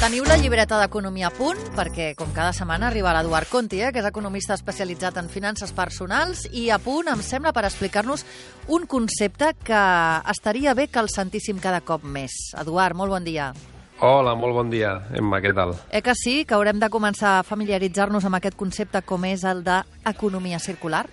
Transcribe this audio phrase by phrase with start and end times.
[0.00, 4.00] Teniu la llibreta d'Economia a punt, perquè com cada setmana arriba l'Eduard Conti, eh, que
[4.00, 8.24] és economista especialitzat en finances personals, i a punt, em sembla, per explicar-nos
[8.72, 9.82] un concepte que
[10.32, 12.32] estaria bé que el sentíssim cada cop més.
[12.56, 13.50] Eduard, molt bon dia.
[14.00, 15.74] Hola, molt bon dia, Emma, què tal?
[15.92, 19.60] Eh que sí, que haurem de començar a familiaritzar-nos amb aquest concepte com és el
[19.66, 21.04] d'economia circular?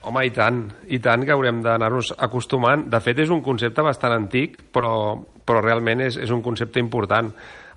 [0.00, 2.88] Home, i tant, i tant que haurem d'anar-nos acostumant.
[2.88, 7.32] De fet, és un concepte bastant antic, però, però realment és, és un concepte important.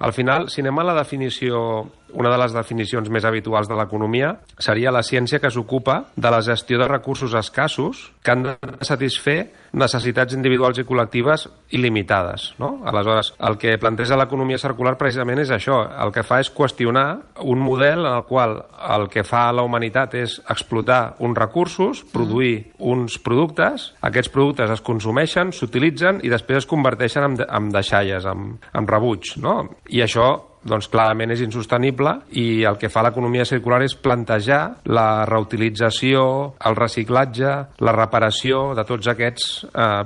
[0.05, 1.63] Al final, si anem a la definició,
[2.13, 6.41] una de les definicions més habituals de l'economia seria la ciència que s'ocupa de la
[6.45, 8.55] gestió de recursos escassos que han de
[8.85, 9.39] satisfer
[9.73, 12.51] necessitats individuals i col·lectives il·limitades.
[12.61, 12.75] No?
[12.89, 15.79] Aleshores, el que planteja l'economia circular precisament és això.
[16.05, 17.07] El que fa és qüestionar
[17.41, 18.59] un model en el qual
[18.93, 24.85] el que fa la humanitat és explotar uns recursos, produir uns productes, aquests productes es
[24.85, 29.35] consumeixen, s'utilitzen i després es converteixen en, en deixalles, en, en rebuig.
[29.41, 29.63] No?
[29.89, 35.25] I això doncs clarament és insostenible i el que fa l'economia circular és plantejar la
[35.29, 36.23] reutilització,
[36.65, 37.51] el reciclatge,
[37.83, 40.01] la reparació de tots aquests eh,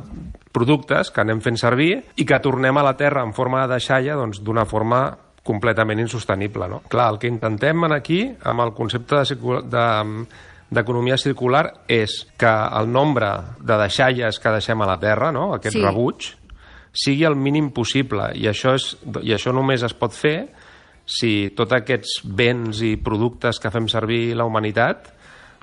[0.53, 4.17] productes que anem fent servir i que tornem a la Terra en forma de deixalla
[4.17, 5.05] doncs, d'una forma
[5.47, 6.67] completament insostenible.
[6.67, 6.81] No?
[6.89, 9.87] Clar, el que intentem aquí, amb el concepte de, de
[10.67, 13.29] d'economia circular és que el nombre
[13.63, 15.53] de deixalles que deixem a la Terra, no?
[15.55, 15.83] aquest Sí.
[15.83, 16.33] rebuig,
[16.97, 20.37] sigui el mínim possible i això, és, i això només es pot fer
[21.07, 25.13] si tots aquests béns i productes que fem servir la humanitat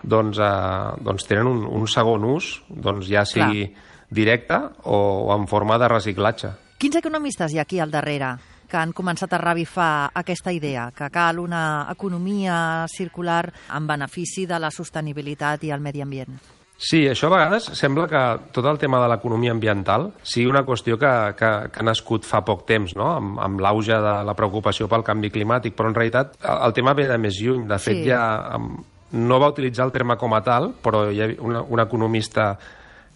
[0.05, 3.69] doncs, eh, doncs tenen un, un segon ús, doncs ja sigui
[4.15, 6.53] directe o, o en forma de reciclatge.
[6.81, 8.35] Quins economistes hi ha aquí al darrere
[8.69, 13.47] que han començat a revifar aquesta idea, que cal una economia circular
[13.77, 16.39] en benefici de la sostenibilitat i el medi ambient?
[16.77, 18.20] Sí, això a vegades sembla que
[18.53, 22.42] tot el tema de l'economia ambiental sigui una qüestió que, que, que ha nascut fa
[22.44, 23.12] poc temps, no?
[23.14, 26.93] amb, amb l'auge de la preocupació pel canvi climàtic, però en realitat el, el tema
[26.99, 27.62] ve de més lluny.
[27.71, 28.09] De fet, Sí.
[28.10, 28.21] ja
[28.59, 28.82] amb,
[29.15, 32.56] no va utilitzar el terme com a tal, però hi ha una, un economista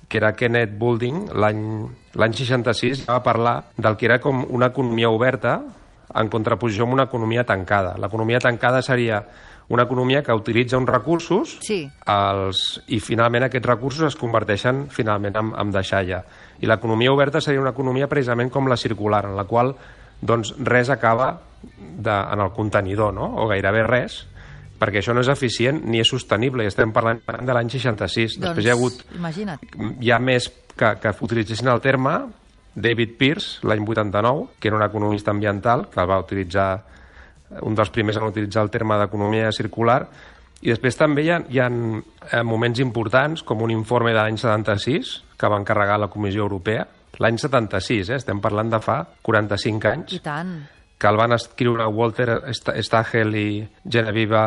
[0.08, 1.60] que era Kenneth Boulding, l'any
[2.16, 5.58] l'any 66, ja va parlar del que era com una economia oberta
[6.14, 7.96] en contraposició amb una economia tancada.
[8.00, 9.18] L'economia tancada seria
[9.68, 11.82] una economia que utilitza uns recursos Sí.
[12.08, 16.22] els, i finalment aquests recursos es converteixen finalment en, en deixalla.
[16.60, 19.74] I l'economia oberta seria una economia precisament com la circular, en la qual
[20.20, 23.28] doncs, res acaba de, en el contenidor, no?
[23.36, 24.22] o gairebé res,
[24.78, 28.38] perquè això no és eficient ni és sostenible, i estem parlant de l'any 66.
[28.40, 29.62] Després hi ha hagut imagina't.
[30.00, 32.18] hi ha més que, que utilitzessin el terme,
[32.78, 36.84] David Pierce, l'any 89, que era un economista ambiental, que el va utilitzar,
[37.62, 40.02] un dels primers en utilitzar el terme d'economia circular,
[40.60, 44.36] i després també hi ha, hi ha eh, moments importants, com un informe de l'any
[44.40, 46.86] 76, que va encarregar la Comissió Europea,
[47.22, 50.50] l'any 76, eh, estem parlant de fa 45 anys, I tant.
[50.98, 54.40] que el van escriure Walter Sta- Stagel i Genevieve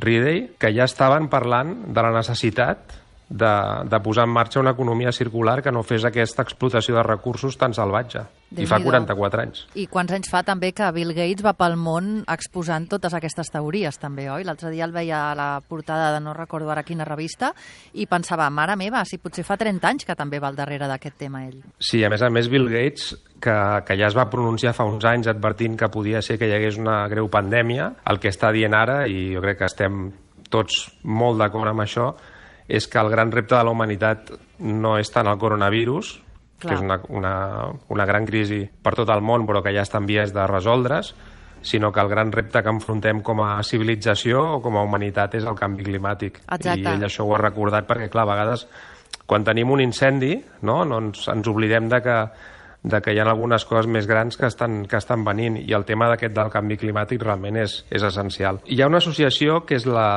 [0.00, 2.98] Ridley, que ja estaven parlant de la necessitat
[3.32, 7.56] de, de posar en marxa una economia circular que no fes aquesta explotació de recursos
[7.56, 8.26] tan salvatge.
[8.52, 8.90] I fa Déu-n'hi-do.
[8.90, 9.62] 44 anys.
[9.80, 13.96] I quants anys fa també que Bill Gates va pel món exposant totes aquestes teories
[13.98, 14.44] també, oi?
[14.44, 17.54] L'altre dia el veia a la portada de no recordo ara quina revista
[17.96, 21.16] i pensava, mare meva, si potser fa 30 anys que també va al darrere d'aquest
[21.24, 21.62] tema ell.
[21.80, 23.56] Sí, a més a més, Bill Gates, que,
[23.88, 26.76] que ja es va pronunciar fa uns anys advertint que podia ser que hi hagués
[26.82, 30.04] una greu pandèmia, el que està dient ara, i jo crec que estem
[30.52, 32.12] tots molt d'acord amb això,
[32.68, 36.14] és que el gran repte de la humanitat no és tant el coronavirus,
[36.62, 36.70] Clar.
[36.70, 37.34] que és una, una,
[37.90, 41.14] una gran crisi per tot el món, però que ja està en vies de resoldre's,
[41.62, 45.46] sinó que el gran repte que enfrontem com a civilització o com a humanitat és
[45.46, 46.42] el canvi climàtic.
[46.48, 46.80] Exacte.
[46.82, 48.66] I ell això ho ha recordat perquè, clar, a vegades
[49.26, 50.34] quan tenim un incendi,
[50.66, 52.16] no, no ens, ens oblidem de que,
[52.82, 55.86] de que hi ha algunes coses més grans que estan, que estan venint i el
[55.86, 58.58] tema d'aquest del canvi climàtic realment és, és essencial.
[58.66, 60.08] Hi ha una associació que és la,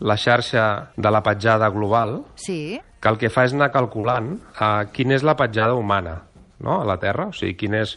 [0.00, 0.66] la xarxa
[0.96, 5.24] de la petjada global, Sí, que el que fa és anar calculant uh, quina és
[5.24, 6.22] la petjada humana
[6.60, 6.80] no?
[6.80, 7.96] a la Terra, o sigui, quin és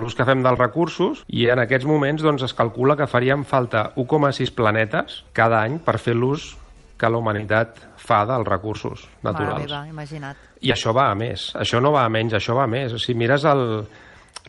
[0.00, 3.90] l'ús que fem dels recursos i en aquests moments doncs, es calcula que faríem falta
[3.94, 6.54] 1,6 planetes cada any per fer l'ús
[6.96, 9.64] que la humanitat fa dels recursos mare naturals.
[9.66, 10.42] meva, imagina't.
[10.64, 12.94] I això va a més, això no va a menys, això va a més.
[13.02, 13.64] Si mires el,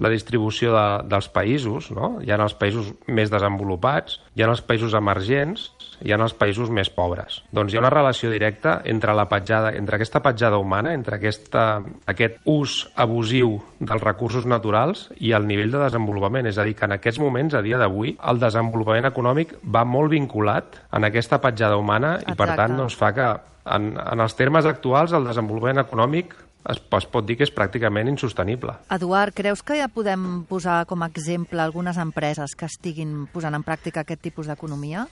[0.03, 2.17] la distribució de, dels països, no?
[2.23, 5.71] hi ha els països més desenvolupats, hi ha els països emergents,
[6.05, 7.41] hi ha els països més pobres.
[7.55, 11.65] Doncs hi ha una relació directa entre la petjada, entre aquesta petjada humana, entre aquesta,
[12.05, 16.49] aquest ús abusiu dels recursos naturals i el nivell de desenvolupament.
[16.49, 20.13] És a dir, que en aquests moments, a dia d'avui, el desenvolupament econòmic va molt
[20.13, 22.61] vinculat en aquesta petjada humana i, per Exacte.
[22.61, 23.29] tant, doncs, fa que
[23.67, 26.35] en, en els termes actuals el desenvolupament econòmic
[26.71, 28.75] es, es pot dir que és pràcticament insostenible.
[28.93, 33.63] Eduard, creus que ja podem posar com a exemple algunes empreses que estiguin posant en
[33.67, 35.05] pràctica aquest tipus d'economia?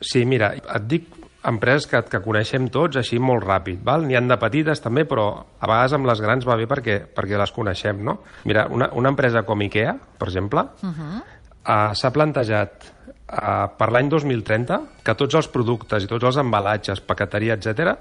[0.00, 1.10] Sí, mira, et dic
[1.48, 3.82] empreses que, que coneixem tots així molt ràpid.
[3.84, 4.06] val?
[4.06, 7.38] N'hi han de petites també, però a vegades amb les grans va bé perquè, perquè
[7.38, 8.02] les coneixem.
[8.04, 8.20] No?
[8.48, 11.22] Mira, una, una empresa com IKEA, per exemple, uh -huh.
[11.66, 17.00] uh, s'ha plantejat uh, per l'any 2030 que tots els productes i tots els embalatges,
[17.00, 17.98] paqueteria, etc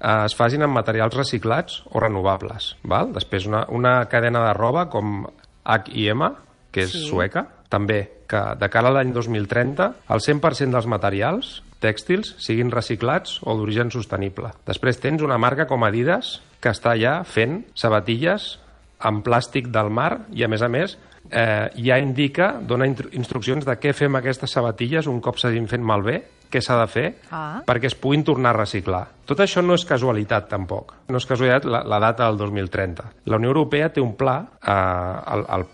[0.00, 2.74] uh, es facin amb materials reciclats o renovables.
[2.82, 3.12] Val?
[3.16, 5.22] Després una, una cadena de roba com
[5.64, 6.32] H&M,
[6.72, 7.06] que és sí.
[7.08, 13.38] sueca, també que de cara a l'any 2030 el 100% dels materials tèxtils siguin reciclats
[13.44, 14.50] o d'origen sostenible.
[14.66, 18.56] Després tens una marca com Adidas que està ja fent sabatilles
[18.98, 20.96] amb plàstic del mar i, a més a més,
[21.30, 26.22] eh, ja indica, dona instruccions de què fem aquestes sabatilles un cop s'hagin fet malbé,
[26.52, 27.62] què s'ha de fer ah.
[27.66, 29.04] perquè es puguin tornar a reciclar.
[29.28, 30.94] Tot això no és casualitat, tampoc.
[31.12, 33.10] No és casualitat la, la data del 2030.
[33.28, 35.68] La Unió Europea té un pla, eh, el, el,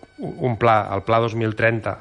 [0.51, 1.95] un pla, el Pla 2030,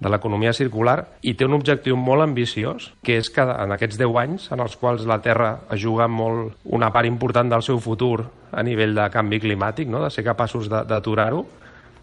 [0.00, 0.96] de l'economia circular
[1.28, 4.76] i té un objectiu molt ambiciós, que és que en aquests 10 anys, en els
[4.80, 9.42] quals la Terra juga molt una part important del seu futur a nivell de canvi
[9.44, 10.00] climàtic, no?
[10.02, 11.44] de ser capaços d'aturar-ho,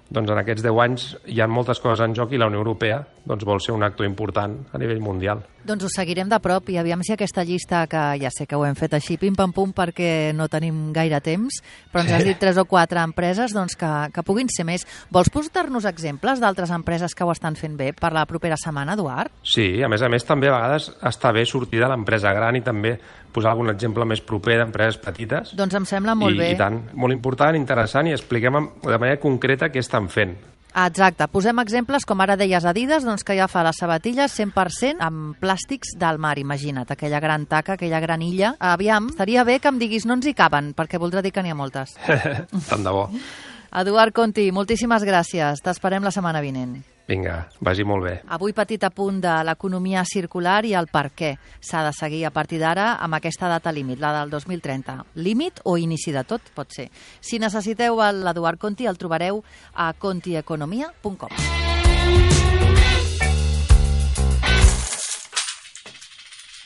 [0.09, 3.01] doncs en aquests 10 anys hi ha moltes coses en joc i la Unió Europea
[3.27, 5.41] doncs, vol ser un actor important a nivell mundial.
[5.67, 8.63] Doncs ho seguirem de prop i aviam si aquesta llista, que ja sé que ho
[8.63, 11.59] hem fet així pim-pam-pum perquè no tenim gaire temps,
[11.91, 14.87] però ens has dit tres o quatre empreses doncs, que, que puguin ser més.
[15.11, 19.33] Vols posar-nos exemples d'altres empreses que ho estan fent bé per la propera setmana, Eduard?
[19.43, 22.63] Sí, a més a més també a vegades està bé sortir de l'empresa gran i
[22.63, 22.95] també
[23.37, 25.53] posar algun exemple més proper d'empreses petites.
[25.57, 26.51] Doncs em sembla molt I, bé.
[26.55, 30.35] I tant, molt important, interessant i expliquem de manera concreta què estan fent.
[30.77, 31.25] Exacte.
[31.31, 35.95] Posem exemples, com ara deies Adidas, doncs que ja fa les sabatilles 100% amb plàstics
[35.97, 38.53] del mar, imagina't, aquella gran taca, aquella gran illa.
[38.59, 41.55] Aviam, estaria bé que em diguis no ens hi caben, perquè voldrà dir que n'hi
[41.55, 41.95] ha moltes.
[42.69, 43.07] Tant de bo.
[43.77, 45.65] Eduard Conti, moltíssimes gràcies.
[45.65, 46.77] T'esperem la setmana vinent.
[47.07, 48.13] Vinga, vagi molt bé.
[48.35, 51.31] Avui petit apunt de l'economia circular i el per què
[51.63, 54.97] s'ha de seguir a partir d'ara amb aquesta data límit, la del 2030.
[55.15, 56.89] Límit o inici de tot, pot ser.
[57.21, 59.43] Si necessiteu l'Eduard Conti, el trobareu
[59.73, 62.36] a contieconomia.com.